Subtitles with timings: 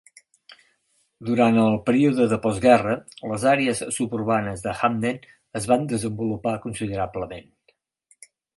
[1.27, 2.95] Durant el període de postguerra,
[3.33, 5.21] les àrees suburbanes de Hamden
[5.61, 7.51] es van desenvolupar considerablement.